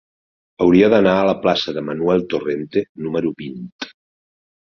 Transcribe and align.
Hauria 0.63 0.87
d'anar 0.93 1.13
a 1.17 1.27
la 1.27 1.35
plaça 1.43 1.73
de 1.75 1.83
Manuel 1.91 2.25
Torrente 2.33 2.85
número 3.05 3.35
vint. 3.45 3.63